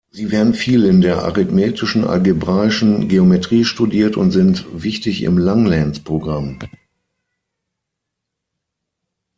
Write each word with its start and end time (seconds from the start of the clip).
Sie 0.09 0.31
werden 0.31 0.55
viel 0.55 0.85
in 0.85 1.01
der 1.01 1.17
arithmetischen 1.21 2.05
algebraischen 2.05 3.07
Geometrie 3.07 3.63
studiert 3.63 4.17
und 4.17 4.31
sind 4.31 4.65
wichtig 4.81 5.21
im 5.21 5.37
Langlands-Programm. 5.37 6.57